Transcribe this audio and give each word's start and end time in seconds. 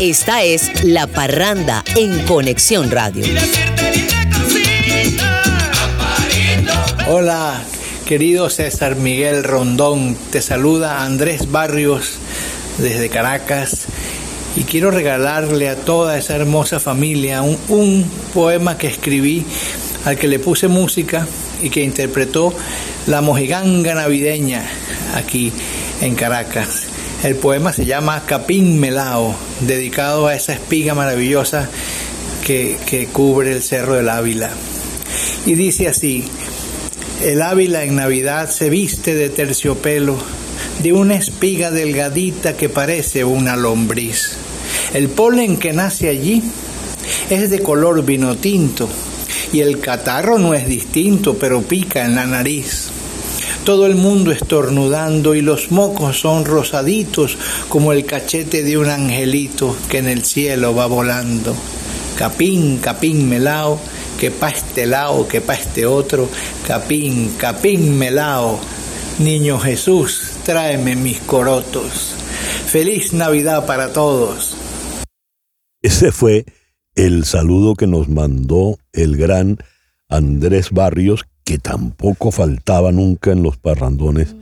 Esta 0.00 0.42
es 0.42 0.82
La 0.82 1.06
Parranda 1.06 1.84
en 1.94 2.20
Conexión 2.24 2.90
Radio. 2.90 3.22
Hola, 7.06 7.62
querido 8.06 8.48
César 8.48 8.96
Miguel 8.96 9.44
Rondón. 9.44 10.16
Te 10.32 10.40
saluda 10.40 11.04
Andrés 11.04 11.50
Barrios 11.50 12.14
desde 12.78 13.10
Caracas 13.10 13.88
y 14.56 14.62
quiero 14.62 14.90
regalarle 14.90 15.68
a 15.68 15.76
toda 15.76 16.16
esa 16.16 16.34
hermosa 16.34 16.80
familia 16.80 17.42
un, 17.42 17.58
un, 17.68 18.10
poema 18.32 18.78
que 18.78 18.86
escribí 18.86 19.44
al 20.06 20.16
que 20.16 20.28
le 20.28 20.38
puse 20.38 20.66
música 20.68 21.26
y 21.60 21.68
que 21.68 21.84
interpretó 21.84 22.54
la 23.06 23.20
mojiganga 23.20 23.94
navideña 23.94 24.64
aquí 25.14 25.52
en 26.00 26.14
Caracas. 26.14 26.89
El 27.22 27.36
poema 27.36 27.70
se 27.74 27.84
llama 27.84 28.22
Capín 28.24 28.80
Melao, 28.80 29.34
dedicado 29.60 30.26
a 30.26 30.34
esa 30.34 30.54
espiga 30.54 30.94
maravillosa 30.94 31.68
que, 32.46 32.78
que 32.86 33.08
cubre 33.08 33.52
el 33.52 33.62
Cerro 33.62 33.94
del 33.94 34.08
Ávila. 34.08 34.50
Y 35.44 35.54
dice 35.54 35.88
así, 35.88 36.24
el 37.22 37.42
Ávila 37.42 37.84
en 37.84 37.96
Navidad 37.96 38.48
se 38.48 38.70
viste 38.70 39.14
de 39.14 39.28
terciopelo, 39.28 40.16
de 40.82 40.94
una 40.94 41.16
espiga 41.16 41.70
delgadita 41.70 42.56
que 42.56 42.70
parece 42.70 43.22
una 43.22 43.54
lombriz. 43.54 44.38
El 44.94 45.10
polen 45.10 45.58
que 45.58 45.74
nace 45.74 46.08
allí 46.08 46.42
es 47.28 47.50
de 47.50 47.60
color 47.62 48.02
vino 48.02 48.36
tinto 48.36 48.88
y 49.52 49.60
el 49.60 49.80
catarro 49.80 50.38
no 50.38 50.54
es 50.54 50.66
distinto, 50.66 51.36
pero 51.36 51.60
pica 51.60 52.04
en 52.04 52.14
la 52.14 52.24
nariz. 52.24 52.89
Todo 53.64 53.86
el 53.86 53.94
mundo 53.94 54.32
estornudando 54.32 55.34
y 55.34 55.42
los 55.42 55.70
mocos 55.70 56.18
son 56.18 56.44
rosaditos 56.44 57.36
como 57.68 57.92
el 57.92 58.06
cachete 58.06 58.62
de 58.62 58.78
un 58.78 58.88
angelito 58.88 59.76
que 59.88 59.98
en 59.98 60.08
el 60.08 60.24
cielo 60.24 60.74
va 60.74 60.86
volando. 60.86 61.54
Capín, 62.16 62.78
capín 62.78 63.28
melao, 63.28 63.78
que 64.18 64.30
pa' 64.30 64.50
este 64.50 64.86
lado, 64.86 65.28
que 65.28 65.40
pa' 65.40 65.54
este 65.54 65.86
otro, 65.86 66.28
capín, 66.66 67.34
capín 67.38 67.98
melao. 67.98 68.58
Niño 69.18 69.58
Jesús, 69.58 70.38
tráeme 70.44 70.96
mis 70.96 71.20
corotos. 71.20 72.14
Feliz 72.66 73.12
Navidad 73.12 73.66
para 73.66 73.92
todos. 73.92 74.56
Ese 75.82 76.12
fue 76.12 76.46
el 76.94 77.24
saludo 77.24 77.74
que 77.74 77.86
nos 77.86 78.08
mandó 78.08 78.78
el 78.92 79.16
gran 79.16 79.58
Andrés 80.08 80.70
Barrios, 80.70 81.24
que 81.44 81.58
tampoco 81.58 82.30
faltaba 82.30 82.92
nunca 82.92 83.32
en 83.32 83.42
los 83.42 83.56
parrandones 83.56 84.36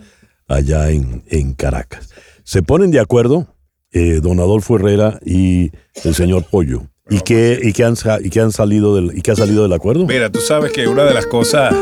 allá 0.47 0.91
en, 0.91 1.23
en 1.29 1.55
Caracas. 1.55 2.11
Se 2.45 2.63
ponen 2.63 2.91
de 2.91 3.01
acuerdo 3.01 3.47
eh, 3.93 4.21
don 4.23 4.41
Adolfo 4.41 4.77
Herrera 4.77 5.19
y 5.25 5.71
el 6.05 6.15
señor 6.15 6.45
Pollo. 6.51 6.83
¿Y 7.11 7.21
qué, 7.21 7.59
y 7.63 7.73
qué 7.73 7.85
han, 7.85 7.95
y 8.23 8.29
qué 8.29 8.41
han 8.41 8.53
salido 8.53 8.95
del, 8.95 9.17
y 9.17 9.23
qué 9.23 9.31
ha 9.31 9.37
salido 9.37 9.63
del 9.63 9.73
acuerdo? 9.73 10.07
Mira, 10.07 10.31
tú 10.31 10.41
sabes 10.41 10.73
que 10.73 10.87
una 10.89 11.05
de 11.05 11.15
las 11.15 11.27
cosas 11.27 11.75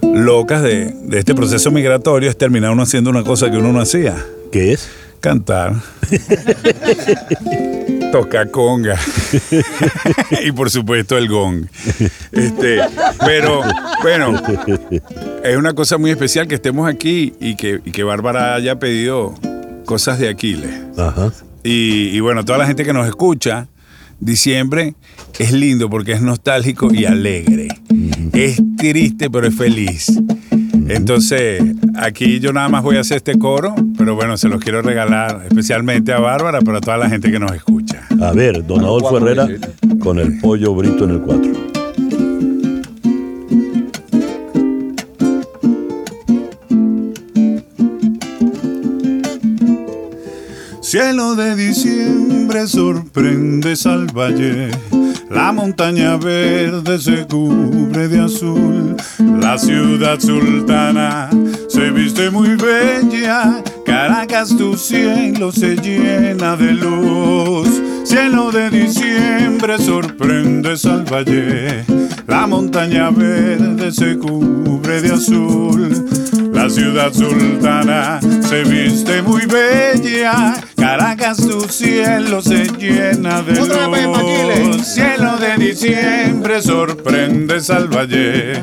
locas 0.00 0.62
de, 0.62 0.92
de 0.92 1.18
este 1.18 1.34
proceso 1.34 1.72
migratorio 1.72 2.30
es 2.30 2.38
terminar 2.38 2.70
uno 2.70 2.82
haciendo 2.82 3.10
una 3.10 3.24
cosa 3.24 3.50
que 3.50 3.56
uno 3.56 3.72
no 3.72 3.80
hacía. 3.80 4.16
¿Qué 4.52 4.72
es? 4.72 4.88
Cantar. 5.20 5.74
Toca 8.12 8.46
conga. 8.46 8.98
y 10.44 10.52
por 10.52 10.70
supuesto 10.70 11.16
el 11.16 11.28
gong. 11.28 11.66
Este, 12.30 12.78
pero, 13.24 13.62
bueno, 14.02 14.40
es 15.42 15.56
una 15.56 15.72
cosa 15.72 15.96
muy 15.98 16.10
especial 16.10 16.46
que 16.46 16.54
estemos 16.54 16.88
aquí 16.88 17.32
y 17.40 17.56
que, 17.56 17.80
y 17.84 17.90
que 17.90 18.04
Bárbara 18.04 18.54
haya 18.54 18.78
pedido 18.78 19.34
cosas 19.86 20.18
de 20.18 20.28
Aquiles. 20.28 20.70
Ajá. 20.96 21.32
Y, 21.64 22.08
y 22.08 22.20
bueno, 22.20 22.44
toda 22.44 22.58
la 22.58 22.66
gente 22.66 22.84
que 22.84 22.92
nos 22.92 23.08
escucha, 23.08 23.68
diciembre 24.20 24.94
es 25.38 25.52
lindo 25.52 25.90
porque 25.90 26.12
es 26.12 26.22
nostálgico 26.22 26.92
y 26.92 27.04
alegre. 27.04 27.68
Es 28.32 28.60
triste, 28.76 29.30
pero 29.30 29.46
es 29.46 29.54
feliz. 29.54 30.12
Entonces, 30.88 31.62
aquí 31.96 32.40
yo 32.40 32.52
nada 32.52 32.68
más 32.68 32.82
voy 32.82 32.96
a 32.96 33.00
hacer 33.00 33.18
este 33.18 33.38
coro, 33.38 33.74
pero 34.04 34.16
bueno, 34.16 34.36
se 34.36 34.48
los 34.48 34.60
quiero 34.60 34.82
regalar 34.82 35.42
especialmente 35.48 36.12
a 36.12 36.18
Bárbara, 36.18 36.58
pero 36.58 36.78
a 36.78 36.80
toda 36.80 36.96
la 36.96 37.08
gente 37.08 37.30
que 37.30 37.38
nos 37.38 37.52
escucha. 37.52 38.04
A 38.20 38.32
ver, 38.32 38.66
don 38.66 38.80
Adolfo 38.80 39.16
Herrera 39.16 39.46
con 40.00 40.18
el 40.18 40.40
pollo 40.40 40.74
brito 40.74 41.04
en 41.04 41.10
el 41.10 41.20
4. 41.20 41.52
Cielo 50.80 51.36
de 51.36 51.54
diciembre 51.54 52.66
sorprende 52.66 53.74
al 53.84 54.06
valle. 54.06 54.68
La 55.30 55.52
montaña 55.52 56.16
verde 56.16 56.98
se 56.98 57.24
cubre 57.28 58.08
de 58.08 58.18
azul. 58.18 58.96
La 59.40 59.56
ciudad 59.56 60.18
sultana 60.18 61.30
se 61.68 61.90
viste 61.92 62.30
muy 62.32 62.56
bella. 62.56 63.62
Caracas, 63.92 64.56
tu 64.56 64.74
cielo 64.74 65.52
se 65.52 65.76
llena 65.76 66.56
de 66.56 66.72
luz. 66.72 67.68
Cielo 68.04 68.50
de 68.50 68.70
diciembre 68.70 69.76
sorprende 69.78 70.70
al 70.84 71.04
valle. 71.04 71.84
La 72.26 72.46
montaña 72.46 73.10
verde 73.10 73.92
se 73.92 74.16
cubre 74.16 75.02
de 75.02 75.12
azul. 75.12 76.08
La 76.54 76.70
ciudad 76.70 77.12
sultana 77.12 78.18
se 78.40 78.64
viste 78.64 79.20
muy 79.20 79.44
bella. 79.44 80.54
Caracas, 80.74 81.36
tu 81.36 81.60
cielo 81.68 82.40
se 82.40 82.64
llena 82.78 83.42
de 83.42 83.56
luz. 83.56 84.86
Cielo 84.86 85.36
de 85.36 85.66
diciembre 85.66 86.62
sorprendes 86.62 87.68
al 87.68 87.88
valle. 87.88 88.54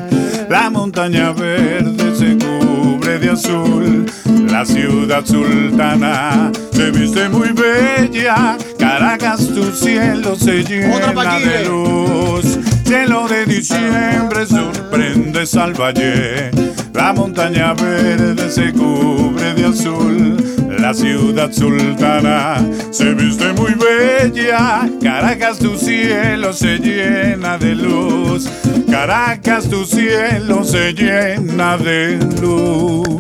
La 0.50 0.72
montaña 0.72 1.34
verde 1.34 2.16
se 2.16 2.36
cubre 2.36 3.20
de 3.20 3.30
azul. 3.30 4.06
La 4.48 4.66
ciudad 4.66 5.26
sultana 5.26 6.52
se 6.72 6.92
viste 6.92 7.30
muy 7.30 7.50
bella. 7.50 8.58
Caracas, 8.78 9.48
tu 9.48 9.72
cielo 9.72 10.36
se 10.36 10.64
llena 10.64 11.40
de 11.40 11.66
luz. 11.66 12.60
Cielo 12.86 13.28
de 13.28 13.46
diciembre 13.46 14.46
sorprendes 14.46 15.56
al 15.56 15.74
valle. 15.74 16.52
La 16.94 17.14
montaña 17.14 17.74
verde 17.74 18.50
se 18.50 18.72
cubre 18.74 19.54
de 19.54 19.66
azul. 19.66 20.38
La 20.80 20.94
ciudad 20.94 21.52
sultana 21.52 22.58
se 22.92 23.14
viste 23.14 23.54
muy 23.54 23.74
bella. 23.74 24.90
Caracas, 25.02 25.60
tu 25.60 25.78
cielo 25.78 26.54
se 26.54 26.80
llena 26.80 27.58
de 27.58 27.76
luz. 27.76 28.50
Caracas, 28.90 29.70
tu 29.70 29.86
cielo 29.86 30.64
se 30.64 30.94
llena 30.94 31.78
de 31.78 32.18
luz. 32.42 33.19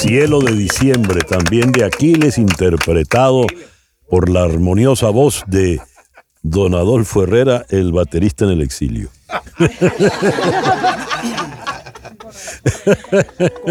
Cielo 0.00 0.40
de 0.40 0.52
diciembre, 0.52 1.20
también 1.20 1.72
de 1.72 1.84
Aquiles, 1.84 2.38
interpretado 2.38 3.46
por 4.08 4.28
la 4.30 4.42
armoniosa 4.44 5.10
voz 5.10 5.44
de 5.46 5.80
Don 6.42 6.74
Adolfo 6.74 7.22
Herrera, 7.22 7.66
el 7.68 7.92
baterista 7.92 8.44
en 8.46 8.50
el 8.52 8.62
exilio. 8.62 9.10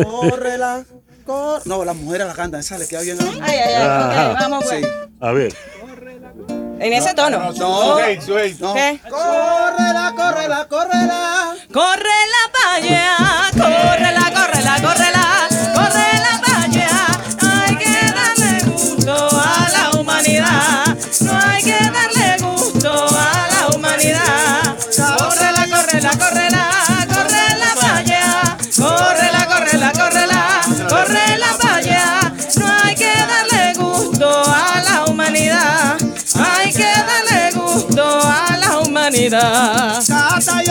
Córrela, 0.04 0.84
cor... 1.26 1.62
No, 1.66 1.84
las 1.84 1.96
mujeres 1.96 2.28
la 2.28 2.34
cantan, 2.34 2.60
esa 2.60 2.78
le 2.78 2.88
queda 2.88 3.02
bien. 3.02 3.18
Ay, 3.42 3.58
ay, 3.58 3.74
ay, 3.76 3.84
Ajá. 3.84 4.32
ok, 4.32 4.38
vamos 4.40 4.66
pues. 4.66 4.88
A 5.22 5.32
ver. 5.32 5.54
En 6.80 6.94
ese 6.94 7.14
tono. 7.14 7.40
No, 7.40 7.52
No. 7.54 7.90
no. 7.90 7.98
¿Qué? 7.98 8.20
Córrela, 9.10 10.14
córrela, 10.16 10.68
córrela. 10.70 11.56
Córrela 11.74 12.42
pa' 12.54 12.76
allá, 12.76 13.18
córrela, 13.52 14.32
córrela, 14.34 14.82
córrela 14.82 15.19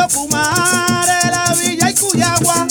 yo 0.09 0.21
fumar 0.21 1.07
en 1.25 1.31
la 1.31 1.55
villa 1.55 1.91
y 1.91 1.95
Cuyagua. 1.95 2.67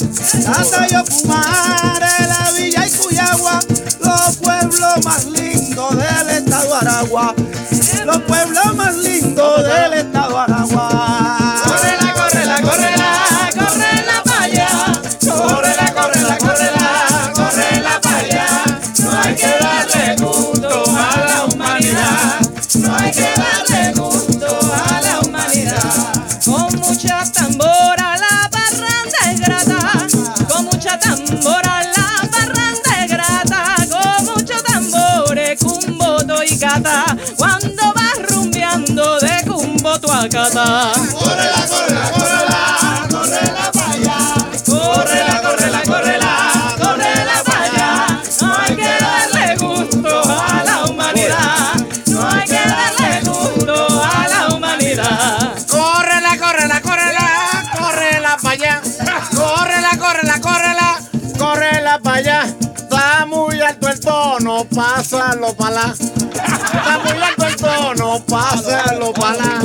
Hasta 0.47 0.87
yo 0.87 1.05
fumar 1.05 2.03
en 2.19 2.29
la 2.29 2.51
villa 2.51 2.85
y 2.85 2.91
Cuyagua. 2.91 3.59
Los 3.99 4.37
pueblos 4.37 5.05
más 5.05 5.25
lindos 5.25 5.97
del 5.97 6.29
estado 6.29 6.75
Aragua. 6.75 7.35
Los 8.05 8.19
pueblos 8.21 8.75
más 8.75 8.95
lindos 8.97 9.63
del 9.63 9.93
estado 9.93 10.39
Aragua. 10.39 10.46
Acata. 40.47 40.91
Córrela, 41.11 41.67
córrela, 41.67 42.11
córrela, 42.11 43.07
córrela 43.09 43.71
para 43.73 43.91
allá. 43.91 44.19
Córrela, 44.65 45.41
córrela, 45.41 45.81
córrela, 45.83 46.31
córrela 46.79 47.43
para 47.45 47.63
allá. 47.63 48.21
No 48.41 48.55
hay 48.57 48.75
que 48.75 48.91
darle 48.99 49.55
gusto 49.57 50.21
a 50.25 50.63
la 50.63 50.85
humanidad. 50.85 51.73
No 52.07 52.27
hay 52.27 52.45
que 52.45 52.61
darle 52.67 53.21
gusto 53.23 54.03
a 54.03 54.27
la 54.27 54.55
humanidad. 54.55 55.53
Córrela, 55.69 56.37
córrela, 56.37 56.81
córrela, 56.81 57.27
córrela 57.77 58.37
para 58.41 58.53
allá. 58.53 58.81
Córrela, 59.35 59.97
córrela, 59.97 60.41
córrela, 60.41 60.99
córrela 61.37 61.99
para 61.99 62.17
allá. 62.17 62.45
Está 62.77 63.25
muy 63.25 63.61
alto 63.61 63.89
el 63.89 63.99
tono, 63.99 64.65
pásalo 64.65 65.53
para 65.55 65.71
lá. 65.71 65.93
Está 65.93 66.99
muy 67.03 67.21
alto 67.21 67.45
el 67.45 67.55
tono, 67.55 68.25
pásalo 68.25 69.13
para 69.13 69.37
lá. 69.37 69.59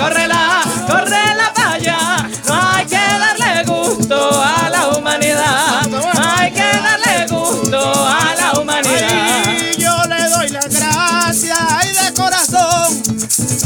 Córrela, 0.00 0.62
córrela, 0.86 1.52
para 1.54 1.72
allá. 1.72 2.28
No 2.48 2.54
hay 2.54 2.86
que 2.86 2.96
darle 2.96 3.64
gusto 3.64 4.42
a 4.42 4.70
la 4.70 4.88
humanidad. 4.88 5.86
No 5.90 6.00
hay 6.18 6.50
que 6.52 6.70
darle 6.80 7.26
gusto 7.28 7.78
a 7.78 8.34
la 8.34 8.58
humanidad. 8.58 9.44
Ay, 9.46 9.76
yo 9.78 9.92
le 10.08 10.30
doy 10.30 10.48
las 10.48 10.68
gracias, 10.68 11.58
ay 11.68 11.92
de 11.92 12.14
corazón. 12.14 13.02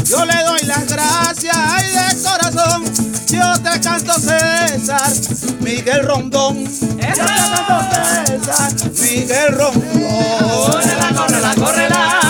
Yo 0.03 0.25
le 0.25 0.43
doy 0.43 0.59
las 0.63 0.85
gracias, 0.87 1.55
ay 1.55 1.89
de 1.93 2.21
corazón. 2.21 2.83
Yo 3.27 3.53
te 3.61 3.79
canto 3.79 4.13
César, 4.15 5.13
Miguel 5.61 6.05
Rondón. 6.05 6.65
Yo 6.65 6.97
te 6.99 7.15
canto 7.15 7.79
César, 8.25 8.73
Miguel 9.01 9.53
Rondón. 9.53 10.69
Córrela, 10.69 11.13
córrela, 11.15 11.55
córrela 11.55 12.24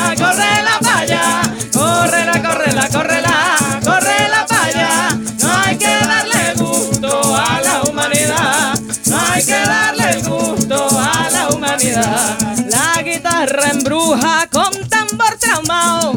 la 11.96 13.02
guitarra 13.04 13.70
embruja 13.72 14.48
con 14.52 14.72
tambor 14.90 15.38
tramao. 15.40 16.16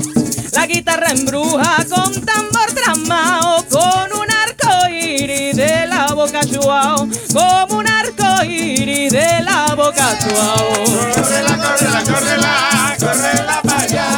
La 0.53 0.67
guitarra 0.67 1.11
embruja 1.11 1.85
con 1.89 2.13
tambor 2.25 2.73
tramao. 2.75 3.65
Con 3.69 4.13
un 4.13 4.27
arco 4.31 4.89
iris 4.91 5.57
de 5.57 5.87
la 5.87 6.15
boca 6.15 6.41
chuao. 6.45 7.09
Como 7.33 7.79
un 7.79 7.89
arco 7.89 8.45
iris 8.45 9.13
de 9.13 9.41
la 9.43 9.75
boca 9.77 10.19
chuao. 10.19 10.85
Córrela, 11.15 11.57
córrela, 11.57 12.03
córrela, 12.05 12.97
córrela 12.99 13.63
para 13.63 13.83
allá. 13.83 14.09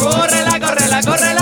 Córrela, 0.00 0.60
córrela, 0.60 1.02
córrela, 1.02 1.39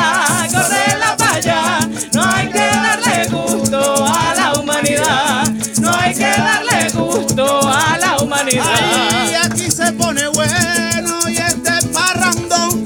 bueno 10.48 11.28
y 11.28 11.36
este 11.36 11.86
parrandón. 11.92 12.84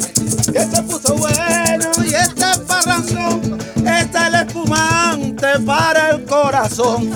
Y 0.53 0.57
este 0.57 0.83
puso 0.83 1.15
bueno 1.17 1.91
y 2.05 2.15
este 2.15 2.59
parrandón. 2.67 3.59
Está 3.87 4.29
el 4.29 4.35
espumante 4.47 5.47
para 5.67 6.11
el 6.11 6.25
corazón. 6.25 7.11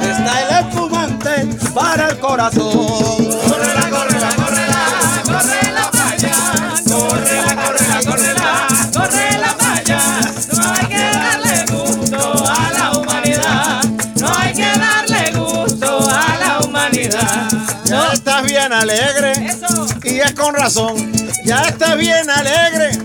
Está 0.00 0.42
el 0.42 0.66
espumante 0.66 1.48
para 1.74 2.08
el 2.10 2.18
corazón. 2.18 2.72
Córrela, 3.48 3.88
córrela, 3.90 4.28
córrela, 4.36 4.80
córrela 5.24 5.90
para 5.90 6.10
allá. 6.10 6.34
Córrela, 6.88 7.54
córrela, 7.64 8.00
córrela, 8.04 8.68
córrela 8.92 9.56
para 9.58 9.72
allá. 9.74 10.02
No 10.52 10.62
hay 10.72 10.86
que 10.86 11.04
darle 11.18 11.64
gusto 11.72 12.44
a 12.46 12.72
la 12.72 12.98
humanidad. 12.98 13.84
No 14.16 14.28
hay 14.38 14.52
que 14.52 14.78
darle 14.78 15.32
gusto 15.32 16.10
a 16.10 16.36
la 16.38 16.66
humanidad. 16.66 17.48
Ya 17.84 18.12
estás 18.12 18.42
bien 18.44 18.72
alegre 18.72 19.32
Eso. 19.46 19.71
Es 20.22 20.32
con 20.34 20.54
razón. 20.54 21.12
Ya 21.44 21.62
estás 21.62 21.96
bien 21.96 22.28
alegre 22.30 22.98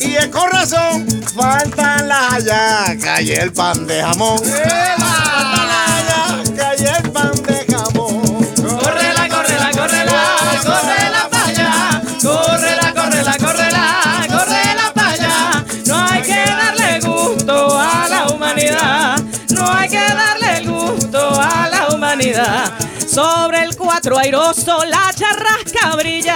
y 0.00 0.14
es 0.16 0.28
con 0.28 0.50
razón. 0.50 1.06
Faltan 1.34 2.08
las 2.08 2.32
hallacas 2.32 3.22
y 3.22 3.32
el 3.32 3.52
pan 3.52 3.86
de 3.86 4.02
jamón. 4.02 4.38
Faltan 4.38 5.68
las 5.68 6.46
hallacas 6.46 6.80
y 6.80 6.84
el 6.84 7.10
pan 7.10 7.32
de 7.42 7.66
jamón. 7.74 8.22
Córrela, 8.56 9.28
córrela, 9.28 9.70
córrela, 9.72 10.36
córrela 10.62 11.28
para 11.30 11.46
allá. 11.46 12.02
Córrela, 12.22 12.94
córrela, 12.94 13.36
córrela, 13.38 14.26
córrela 14.28 14.92
para 14.94 15.10
allá. 15.10 15.64
No 15.86 16.06
hay 16.06 16.22
que 16.22 16.44
darle 16.44 17.00
gusto 17.00 17.80
a 17.80 18.08
la 18.08 18.28
humanidad. 18.28 19.20
No 19.50 19.72
hay 19.72 19.88
que 19.88 19.96
darle 19.96 20.66
gusto 20.66 21.40
a 21.40 21.68
la 21.68 21.94
humanidad. 21.94 22.72
Sobre 23.06 23.64
el 23.64 23.71
cuatro 24.02 24.18
airoso 24.18 24.84
la 24.86 25.12
charrasca 25.14 25.94
brilla. 25.96 26.34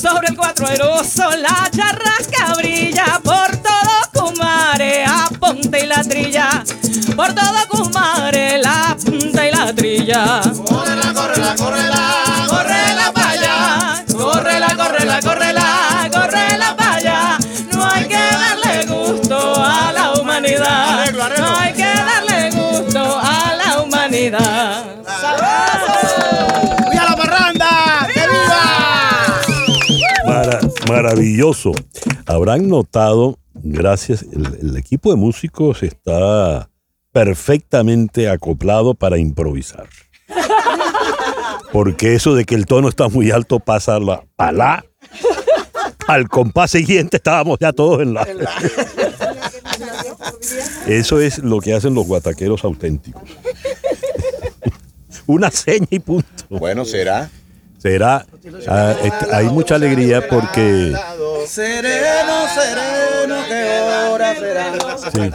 Sobre 0.00 0.28
el 0.28 0.36
cuatro 0.36 0.68
airoso 0.68 1.30
la 1.36 1.68
charrasca 1.68 2.54
brilla. 2.56 3.20
Por 3.24 3.56
todo 3.56 3.92
Cumare, 4.12 5.04
a 5.04 5.28
ponte 5.40 5.80
y 5.82 5.86
la 5.88 6.04
trilla. 6.04 6.62
Por 7.16 7.32
todo 7.34 7.58
Cumare, 7.68 8.58
la 8.58 8.96
punta 9.04 9.48
y 9.48 9.50
la 9.50 9.74
trilla. 9.74 10.42
Córrela, 10.64 11.12
córrela, 11.12 11.56
córrela, 11.56 12.46
Córrela 12.48 13.12
para 13.12 13.30
allá, 13.30 14.04
córrela, 14.16 14.76
córrela, 14.76 15.20
córrela, 15.22 16.08
córrela 16.12 16.76
para 16.76 16.94
allá. 16.94 17.38
No 17.72 17.84
hay 17.84 18.04
que 18.06 18.14
darle 18.14 18.86
gusto 18.86 19.54
a 19.56 19.92
la 19.92 20.12
humanidad. 20.20 21.10
No 21.10 21.56
hay 21.58 21.72
que 21.72 21.82
darle 21.82 22.50
gusto 22.52 23.18
a 23.20 23.54
la 23.56 23.82
humanidad. 23.82 24.71
Maravilloso. 30.88 31.72
Habrán 32.26 32.68
notado, 32.68 33.38
gracias, 33.54 34.24
el, 34.32 34.76
equipo 34.76 35.10
de 35.10 35.16
músicos 35.16 35.82
está 35.82 36.68
perfectamente 37.12 38.28
acoplado 38.28 38.94
para 38.94 39.18
improvisar. 39.18 39.88
Porque 41.72 42.14
eso 42.14 42.34
de 42.34 42.44
que 42.44 42.54
el 42.54 42.66
tono 42.66 42.88
está 42.88 43.08
muy 43.08 43.30
alto 43.30 43.60
pasa 43.60 43.96
a 43.96 44.00
la, 44.00 44.24
a 44.38 44.82
al 46.06 46.28
compás 46.28 46.72
siguiente 46.72 47.16
estábamos 47.16 47.58
ya 47.60 47.72
todos 47.72 48.02
en 48.02 48.14
la. 48.14 48.26
Eso 50.86 51.20
es 51.20 51.38
lo 51.38 51.60
que 51.60 51.74
hacen 51.74 51.94
los 51.94 52.06
guataqueros 52.06 52.64
auténticos. 52.64 53.22
Una 55.26 55.50
seña 55.50 55.86
y 55.90 55.98
punto. 55.98 56.28
Bueno, 56.50 56.84
será. 56.84 57.30
Será, 57.82 58.24
ah, 58.68 58.94
hay 59.32 59.46
mucha 59.46 59.74
alegría 59.74 60.28
porque 60.28 60.94
Sereno, 61.48 62.46
sereno, 62.54 63.44
¿qué 63.48 63.80
hora 64.08 64.34
será? 64.36 64.72
sí, 65.12 65.30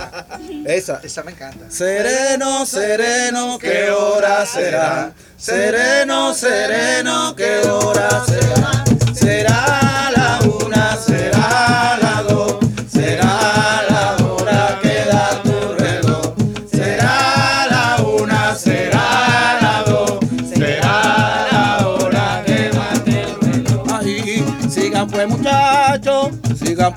Esa, 0.65 1.01
esa 1.03 1.23
me 1.23 1.31
encanta. 1.31 1.69
Sereno, 1.69 2.65
sereno, 2.65 3.59
¿qué 3.59 3.89
hora 3.89 4.45
será? 4.45 5.11
Sereno, 5.35 6.33
sereno, 6.33 7.35
¿qué 7.35 7.67
hora 7.67 8.23
será? 8.25 8.83
Será 9.13 9.86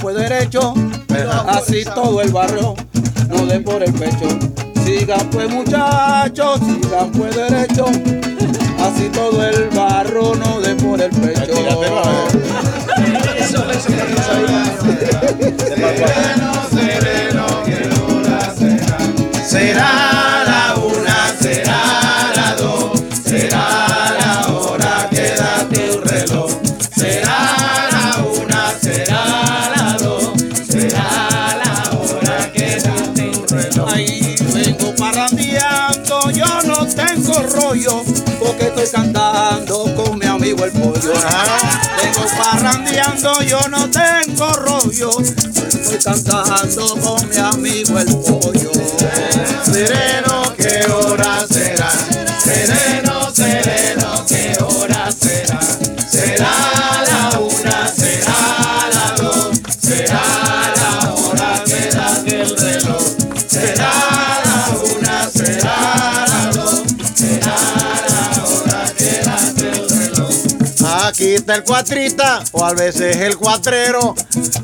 pues 0.00 0.16
derecho, 0.16 0.74
así 1.46 1.84
todo 1.84 2.22
el 2.22 2.32
barrio, 2.32 2.74
no 3.28 3.46
den 3.46 3.62
por 3.62 3.82
el 3.82 3.92
pecho. 3.92 4.28
Sigan 4.84 5.28
pues 5.30 5.50
muchachos, 5.50 6.60
sigan 6.60 7.12
pues 7.12 7.36
derecho, 7.36 7.86
así 8.80 9.08
todo 9.12 9.44
el 9.46 9.68
barro, 9.70 10.34
no 10.34 10.60
den 10.60 10.76
por 10.78 11.00
el 11.00 11.10
pecho. 11.10 11.39
Tengo 41.12 42.26
parrandeando, 42.38 43.42
yo 43.42 43.60
no 43.68 43.90
tengo 43.90 44.52
rollo. 44.52 45.10
Estoy 45.20 45.98
cantando 45.98 46.96
con 47.00 47.28
mi 47.28 47.36
amigo 47.36 47.98
el 47.98 48.06
pollo. 48.06 48.99
El 71.54 71.64
cuatrita, 71.64 72.42
o 72.52 72.64
a 72.64 72.72
veces 72.72 73.16
el 73.16 73.36
cuatrero. 73.36 74.14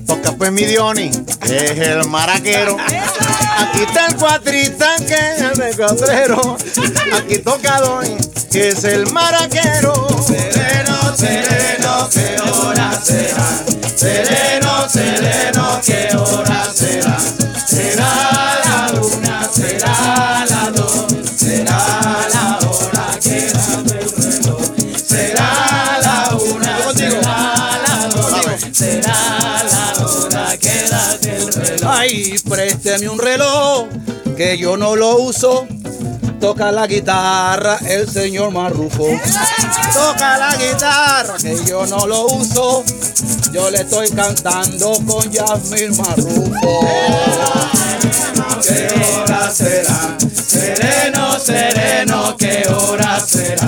Toca 0.06 0.32
pues 0.32 0.52
mi 0.52 0.64
Dioni, 0.64 1.10
que 1.40 1.56
es 1.56 1.78
el 1.78 2.06
maraquero. 2.08 2.76
Aquí 2.78 3.82
está 3.82 4.06
el 4.06 4.16
cuatrita, 4.16 4.96
que 4.96 5.14
es 5.14 5.58
el 5.58 5.76
cuatrero. 5.76 6.56
Aquí 7.12 7.38
toca 7.38 7.80
Doni, 7.80 8.16
que 8.50 8.68
es 8.68 8.84
el 8.84 9.10
maraquero. 9.12 10.06
Sereno, 10.26 11.16
sereno, 11.16 12.08
¿qué 12.12 12.36
hora 12.40 13.00
será? 13.02 13.64
Sereno, 13.96 14.88
sereno, 14.88 15.80
¿qué 15.84 16.16
hora 16.16 16.45
présteme 32.96 33.08
un 33.10 33.18
reloj 33.18 33.88
que 34.36 34.56
yo 34.56 34.76
no 34.76 34.96
lo 34.96 35.16
uso. 35.16 35.66
Toca 36.40 36.70
la 36.70 36.86
guitarra 36.86 37.78
el 37.86 38.08
señor 38.08 38.52
Marrufo. 38.52 39.08
Toca 39.92 40.38
la 40.38 40.56
guitarra 40.56 41.36
que 41.40 41.56
yo 41.64 41.86
no 41.86 42.06
lo 42.06 42.26
uso. 42.26 42.84
Yo 43.52 43.70
le 43.70 43.78
estoy 43.78 44.08
cantando 44.10 44.92
con 45.06 45.30
Yasmín 45.30 45.96
Marrufo. 45.96 46.80
¿Qué 48.62 48.88
hora 49.14 49.50
será? 49.50 50.16
Sereno, 50.46 51.38
sereno, 51.38 52.36
¿qué 52.36 52.66
hora? 52.68 53.20
Será 53.20 53.66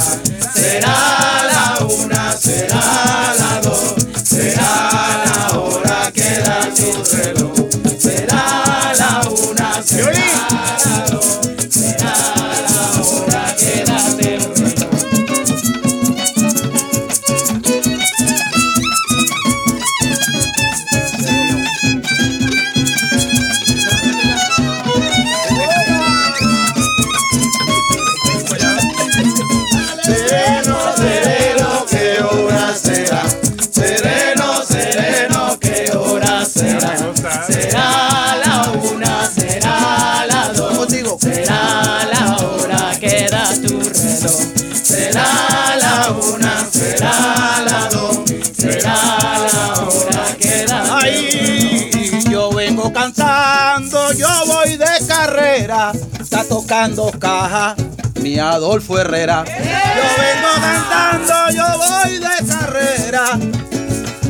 tocando 56.49 57.11
caja. 57.19 57.75
Mi 58.21 58.39
Adolfo 58.39 58.99
Herrera. 58.99 59.45
Yo 59.45 59.53
vengo 59.53 60.49
cantando, 60.61 61.51
yo 61.53 61.65
voy 61.79 62.19
de 62.19 62.47
carrera 62.47 63.39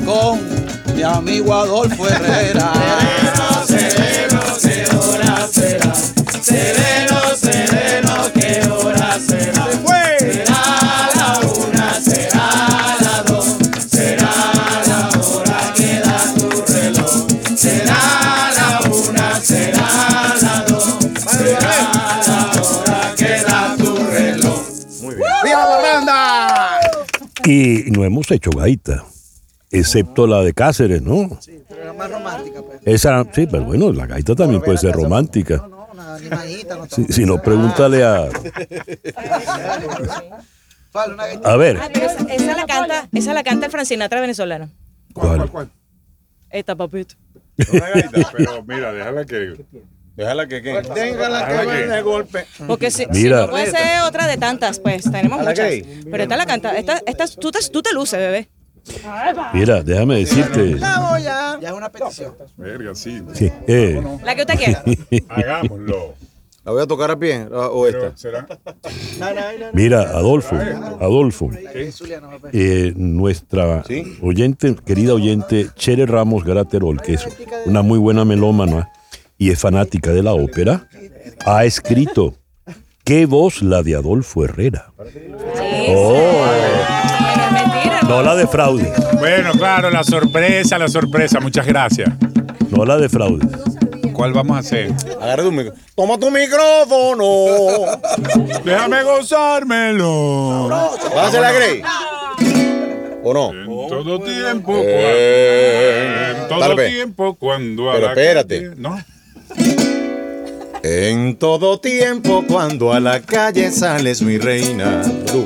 con 0.05 0.95
mi 0.95 1.03
amigo 1.03 1.55
Adolfo 1.55 2.09
Herrera. 2.09 2.73
Hemos 28.09 28.31
hecho 28.31 28.50
gaita, 28.50 29.05
excepto 29.71 30.27
la 30.27 30.43
de 30.43 30.53
Cáceres, 30.53 31.00
¿no? 31.03 31.38
Sí, 31.41 31.62
pero 31.69 31.83
era 31.83 31.93
más 31.93 32.11
romántica, 32.11 32.62
pues. 32.62 32.81
Esa, 32.85 33.25
sí, 33.33 33.47
pero 33.50 33.65
bueno, 33.65 33.93
la 33.93 34.07
gaita 34.07 34.35
también 34.35 34.61
puede 34.61 34.79
ser 34.79 34.93
romántica. 34.95 35.57
No, 35.59 35.69
no, 35.69 35.88
una 35.93 36.15
animadita, 36.17 36.77
no 36.77 36.87
Si, 36.88 37.05
si 37.05 37.25
no, 37.25 37.41
pregúntale 37.41 38.05
a... 38.05 38.29
A 41.45 41.57
ver, 41.57 41.77
Ah, 41.79 41.87
esa, 41.93 42.25
esa 42.35 42.57
la 42.57 42.67
canta, 42.67 43.09
esa 43.12 43.35
la 43.35 43.45
canta 43.45 43.67
el 43.67 43.73
Francinatra 43.73 44.21
venezolano. 44.21 44.71
¿cuál? 45.12 45.71
Esta, 46.50 46.75
papito. 46.75 47.15
Una 47.73 47.91
gaita, 47.91 48.33
pero 48.37 48.65
mira, 48.65 48.93
déjala 48.93 49.25
que. 49.25 49.65
Déjala 50.19 50.49
que. 50.49 50.61
¿qué? 50.61 50.83
Téngala 50.83 51.47
que 51.47 51.53
Déjala 51.53 51.95
de 51.95 52.03
golpe. 52.03 52.45
Porque 52.67 52.91
si, 52.91 53.05
si 53.05 53.23
Mira. 53.23 53.43
no 53.43 53.51
puede 53.51 53.71
ser 53.71 54.03
otra 54.05 54.27
de 54.27 54.37
tantas, 54.37 54.81
pues 54.81 55.05
tenemos 55.09 55.39
¿A 55.39 55.45
la 55.45 55.51
muchas. 55.51 55.69
gay? 55.69 56.03
Pero 56.11 56.23
esta 56.25 56.37
la 56.37 56.45
canta, 56.45 56.77
esta, 56.77 57.01
esta, 57.07 57.29
tú, 57.29 57.53
te, 57.53 57.61
tú 57.71 57.83
te 57.83 57.93
luces, 57.95 58.19
bebé. 58.19 58.49
Mira, 59.55 59.81
déjame 59.85 60.17
decirte. 60.17 60.75
La 60.75 60.99
voy 61.11 61.25
a. 61.25 61.59
Ya 61.61 61.69
es 61.69 61.75
una 61.75 61.89
petición. 61.89 62.35
Verga, 62.57 62.97
sí. 62.97 63.23
Sí, 63.33 63.53
eh, 63.69 64.03
La 64.25 64.35
que 64.35 64.41
usted 64.41 64.57
quiera. 64.57 64.83
Hagámoslo. 65.29 66.15
¿La 66.65 66.73
voy 66.73 66.83
a 66.83 66.87
tocar 66.89 67.13
a 67.13 67.17
pie 67.19 67.47
o 67.53 67.87
esta? 67.87 68.17
¿Será? 68.17 68.45
mira, 69.73 70.03
Adolfo, 70.03 70.57
Adolfo, 71.01 71.49
eh, 72.53 72.93
nuestra 72.97 73.85
oyente, 74.21 74.75
querida 74.85 75.15
oyente, 75.15 75.69
Chere 75.77 76.05
Ramos 76.07 76.45
Graterol, 76.45 77.01
que 77.01 77.15
es 77.15 77.27
una 77.65 77.83
muy 77.83 77.99
buena 77.99 78.25
melómana 78.25 78.91
y 79.38 79.50
es 79.50 79.59
fanática 79.61 80.11
de 80.11 80.23
la 80.23 80.35
ópera, 80.35 80.88
ha 81.47 81.64
escrito, 81.64 82.35
¿qué 83.04 83.26
voz 83.26 83.62
la 83.62 83.83
de 83.83 83.95
Adolfo 83.95 84.45
Herrera? 84.45 84.92
Oh, 85.88 86.45
no 88.09 88.23
la 88.23 88.35
defraudes, 88.35 88.90
Bueno, 89.18 89.52
claro, 89.52 89.90
la 89.90 90.02
sorpresa, 90.04 90.78
la 90.78 90.88
sorpresa. 90.88 91.40
Muchas 91.40 91.66
gracias. 91.66 92.11
no 92.71 92.85
la 92.85 92.97
defraudes. 92.97 93.49
¿Cuál 94.12 94.33
vamos 94.33 94.57
a 94.57 94.61
hacer? 94.61 94.92
Agarra 95.21 95.45
tu 95.45 95.52
micrófono. 95.52 95.85
Toma 95.95 96.18
tu 96.18 96.30
micrófono. 96.30 98.00
Déjame 98.64 99.02
gozármelo. 99.04 100.68
¿Vas 100.68 101.16
a 101.16 101.26
hacer 101.28 101.40
la 101.40 101.52
Grey? 101.52 101.83
¿O 103.23 103.33
no? 103.35 103.50
En 103.52 103.88
todo 103.88 104.18
tiempo, 104.21 104.75
Eh, 104.83 106.35
cuando, 106.49 106.64
en 106.64 106.76
todo 106.76 106.76
tiempo, 106.88 107.35
cuando 107.37 107.90
Pero 107.92 108.07
espérate. 108.09 108.71
¿No? 108.76 108.99
En 110.83 111.37
todo 111.37 111.81
tiempo 111.81 112.45
cuando 112.49 112.93
a 112.93 113.00
la 113.00 113.21
calle 113.21 113.71
sales 113.71 114.23
mi 114.23 114.38
reina. 114.38 115.02
Tú. 115.26 115.45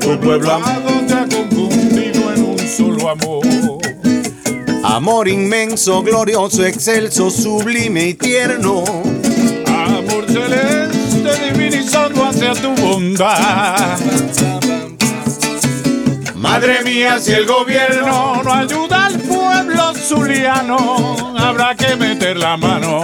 Tu 0.00 0.20
pueblo 0.20 0.52
amado 0.52 0.90
te 1.06 1.14
ha 1.14 1.26
confundido 1.28 2.32
en 2.32 2.44
un 2.44 2.58
solo 2.58 3.10
amor. 3.10 3.46
Amor 4.84 5.28
inmenso, 5.28 6.02
glorioso, 6.02 6.64
excelso, 6.64 7.30
sublime 7.30 8.08
y 8.08 8.14
tierno. 8.14 8.84
Amor 9.66 10.26
celeste 10.26 11.52
divinizando 11.52 12.24
hacia 12.24 12.52
tu 12.54 12.74
bondad. 12.74 13.98
Madre 16.34 16.82
mía, 16.84 17.18
si 17.20 17.32
el 17.32 17.46
gobierno 17.46 18.42
no 18.42 18.52
ayuda 18.52 19.06
al 19.06 19.21
zuliano, 20.02 21.34
habrá 21.38 21.74
que 21.74 21.96
meter 21.96 22.36
la 22.36 22.56
mano 22.56 23.00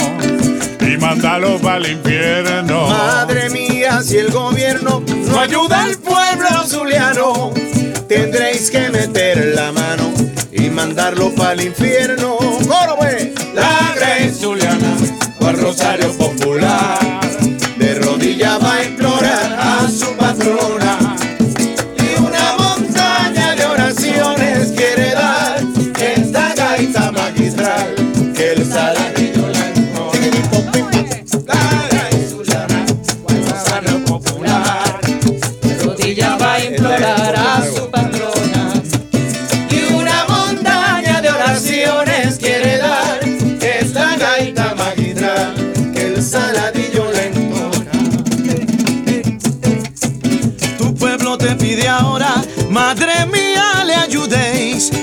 y 0.80 0.96
mandarlo 0.96 1.58
para 1.58 1.78
el 1.78 1.92
infierno. 1.92 2.88
Madre 2.88 3.50
mía, 3.50 4.02
si 4.02 4.16
el 4.16 4.30
gobierno 4.30 5.02
no 5.06 5.40
ayuda 5.40 5.84
al 5.84 5.96
pueblo 5.96 6.48
zuliano, 6.66 7.52
tendré 8.08 8.50
tenéis 8.50 8.70
que 8.70 8.88
meter 8.90 9.54
la 9.54 9.72
mano 9.72 10.12
y 10.50 10.70
mandarlo 10.70 11.34
para 11.34 11.52
el 11.52 11.62
infierno. 11.62 12.36
¡Coro, 12.36 12.96
pues! 12.98 13.28
La 13.54 13.94
Grey 13.94 14.30
Zuliana, 14.30 14.96
o 15.40 15.46
al 15.46 15.58
Rosario 15.58 16.12
Popular, 16.16 16.98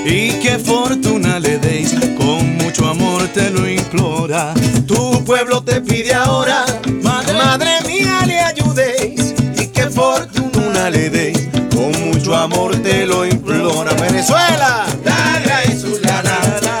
y 0.06 0.30
qué 0.40 0.58
fortuna 0.58 1.38
le 1.38 1.58
deis. 1.58 1.94
Con 2.16 2.56
mucho 2.56 2.88
amor 2.88 3.28
te 3.28 3.50
lo 3.50 3.68
implora. 3.68 4.54
Tu 4.86 5.22
pueblo 5.24 5.62
te 5.62 5.82
pide 5.82 6.14
ahora, 6.14 6.64
madre, 7.02 7.72
mía, 7.86 8.24
le 8.26 8.40
ayudéis 8.40 9.34
y 9.58 9.66
qué 9.68 9.90
fortuna 9.90 10.88
le 10.88 11.10
deis. 11.10 11.48
Con 11.74 11.92
mucho 12.06 12.34
amor 12.34 12.74
te 12.76 13.04
lo 13.06 13.26
implora 13.26 13.92
Venezuela. 13.94 14.86
La 15.04 15.40
Grey 15.44 15.78
Zuliana, 15.78 16.38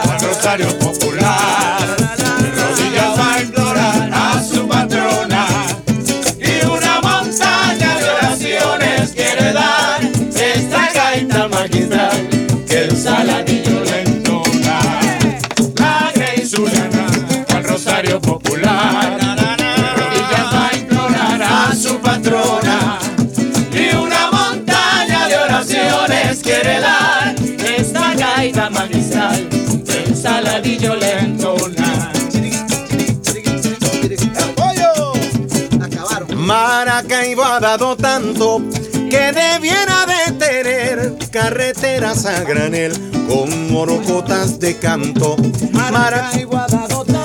al 0.08 0.20
Rosario 0.20 0.78
Popular, 0.78 1.96
rodillas 2.56 3.18
va 3.18 3.34
a 3.34 3.42
implorar 3.42 4.10
a 4.10 4.42
su 4.42 4.66
patrona. 4.66 5.46
Y 6.38 6.64
una 6.64 7.00
montaña 7.02 7.98
de 7.98 8.08
oraciones 8.08 9.10
quiere 9.12 9.52
dar 9.52 10.00
esta 10.34 10.92
gaita 10.94 11.48
magistral 11.48 12.35
Ha 37.44 37.60
dado 37.60 37.96
tanto 37.96 38.62
que 39.10 39.32
debiera 39.32 40.06
de 40.06 40.32
tener 40.32 41.16
carreteras 41.30 42.24
a 42.24 42.42
granel 42.44 42.92
con 43.28 43.70
morocotas 43.72 44.58
de 44.58 44.78
canto. 44.78 45.36
Maracaibo 45.72 46.56
ha 46.56 46.66
dado 46.66 47.04
tanto 47.04 47.15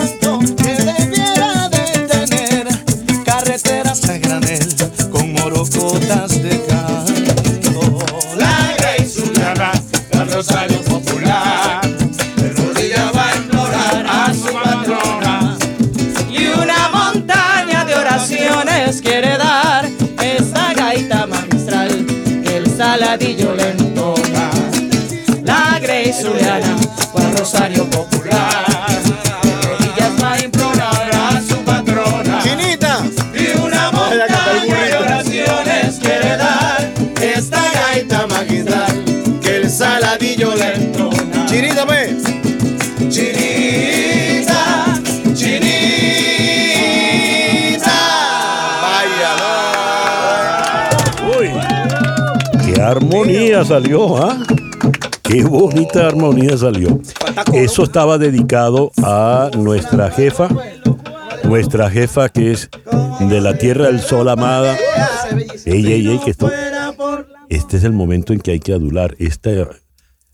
Chinita, 41.62 41.86
pues. 41.86 42.24
Chinita, 43.10 45.00
chinita. 45.36 45.72
Vaya, 48.82 49.36
Uy, 51.38 51.50
qué 52.66 52.82
armonía 52.82 53.64
salió, 53.64 54.18
¿ah? 54.18 54.42
Qué 55.22 55.44
bonita 55.44 56.08
armonía 56.08 56.58
salió. 56.58 57.00
Eso 57.54 57.84
estaba 57.84 58.18
dedicado 58.18 58.92
a 59.04 59.52
nuestra 59.56 60.10
jefa, 60.10 60.50
nuestra 61.44 61.92
jefa 61.92 62.30
que 62.30 62.54
es 62.54 62.72
de 63.20 63.40
la 63.40 63.56
Tierra 63.56 63.86
del 63.86 64.00
Sol 64.00 64.30
amada. 64.30 64.76
Ey, 65.66 65.86
ey, 65.94 66.08
ey, 66.08 66.20
que 66.26 66.32
esto, 66.32 66.50
este 67.50 67.78
es 67.78 67.84
el 67.84 67.94
momento 67.94 68.34
en 68.34 68.40
que 68.40 68.50
hay 68.50 68.60
que 68.60 68.74
adular. 68.74 69.14
Esta, 69.20 69.52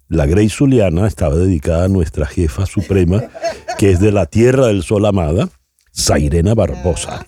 la 0.09 0.25
Grey 0.25 0.49
Zuliana 0.49 1.07
estaba 1.07 1.35
dedicada 1.35 1.85
a 1.85 1.87
nuestra 1.89 2.25
jefa 2.25 2.65
suprema, 2.65 3.23
que 3.77 3.91
es 3.91 3.99
de 3.99 4.11
la 4.11 4.25
Tierra 4.25 4.67
del 4.67 4.83
Sol 4.83 5.05
amada, 5.05 5.49
Zairena 5.95 6.53
Barbosa. 6.53 7.27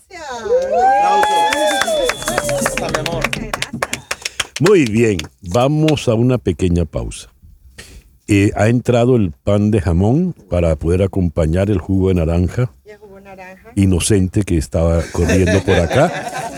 Muy 4.60 4.86
bien, 4.86 5.18
vamos 5.42 6.08
a 6.08 6.14
una 6.14 6.38
pequeña 6.38 6.86
pausa. 6.86 7.30
Eh, 8.28 8.52
ha 8.56 8.68
entrado 8.68 9.16
el 9.16 9.32
pan 9.32 9.72
de 9.72 9.82
jamón 9.82 10.36
para 10.50 10.76
poder 10.76 11.02
acompañar 11.02 11.72
el 11.72 11.80
jugo 11.80 12.10
de 12.10 12.16
naranja 12.16 12.72
inocente 13.76 14.44
que 14.44 14.58
estaba 14.58 15.02
corriendo 15.12 15.64
por 15.64 15.76
acá. 15.76 16.12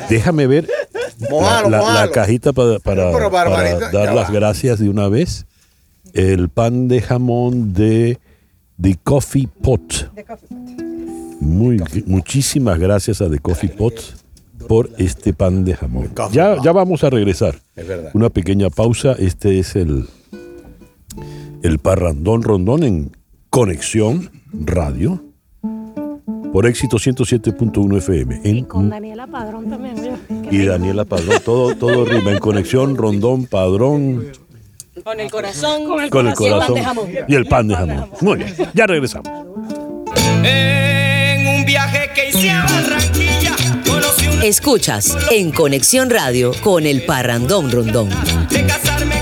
Déjame 0.10 0.48
ver 0.48 0.68
la, 1.70 2.10
cajita 2.12 2.52
para, 2.54 2.80
dar 3.92 4.14
las 4.14 4.32
gracias 4.32 4.80
de 4.80 4.90
una 4.90 5.08
vez. 5.08 5.46
El 6.14 6.50
pan 6.50 6.88
de 6.88 7.02
jamón 7.02 7.74
de 7.74 8.20
The 8.82 8.98
Coffee 9.04 9.48
Pot. 9.48 10.12
Muy, 11.40 11.82
muchísimas 12.06 12.80
gracias 12.80 13.22
a 13.22 13.30
The 13.30 13.40
Coffee 13.40 13.70
Pot 13.70 13.94
por 14.68 14.90
este 14.98 15.34
pan 15.34 15.64
de 15.66 15.76
jamón. 15.76 16.12
Ya, 16.32 16.62
ya 16.62 16.72
vamos 16.72 17.04
a 17.04 17.10
regresar. 17.10 17.56
Es 17.76 17.88
verdad. 17.88 18.12
Una 18.14 18.30
pequeña 18.30 18.70
pausa. 18.70 19.14
Este 19.14 19.60
es 19.60 19.76
el, 19.76 20.06
el 21.64 21.80
parrandón 21.80 22.44
rondón 22.44 22.84
en 22.84 23.12
Conexión 23.50 24.30
Radio 24.54 25.24
por 26.52 26.66
éxito 26.66 26.98
107.1 26.98 27.98
FM. 27.98 28.42
En, 28.44 28.66
Con 28.66 28.90
Daniela 28.90 29.26
Padrón 29.26 29.70
también. 29.70 29.96
y 30.52 30.66
Daniela 30.66 31.06
Padrón. 31.06 31.38
Todo, 31.46 31.76
todo 31.76 32.06
rima 32.06 32.32
en 32.32 32.40
Conexión 32.40 32.98
Rondón 32.98 33.46
Padrón 33.46 34.26
con 35.04 35.20
el 35.20 35.32
corazón, 35.32 35.86
con 35.86 36.02
el 36.02 36.08
y 36.08 36.10
pan 36.12 36.34
corazón 36.36 36.76
de 36.76 36.84
jamón. 36.84 37.10
y 37.28 37.36
el 37.36 37.46
pan 37.46 37.68
de 37.68 37.76
jamón. 37.76 38.10
Muy 38.22 38.38
bien, 38.38 38.56
ya 38.74 38.88
regresamos. 38.88 39.28
En 40.44 41.48
un 41.48 41.66
viaje 41.66 42.10
que 42.14 42.30
hice 42.30 42.50
a 42.50 42.64
Barranquilla, 42.64 43.56
conocí 43.86 44.28
un 44.28 44.44
Escuchas 44.44 45.18
en 45.32 45.52
Conexión 45.52 46.10
Radio 46.10 46.52
con 46.62 46.86
el 46.86 47.06
Parrandón 47.06 47.72
Rondón. 47.72 48.10
de 48.50 49.21